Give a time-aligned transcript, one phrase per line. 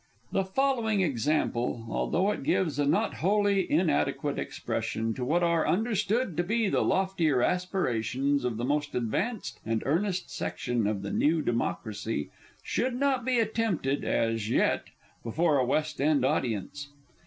[0.31, 6.35] The following example, although it gives a not wholly inadequate expression to what are understood
[6.37, 11.43] to be the loftier aspirations of the most advanced and earnest section of the New
[11.43, 12.31] Democracy,
[12.63, 14.85] should not be attempted, as yet,
[15.23, 16.87] before a West End audience.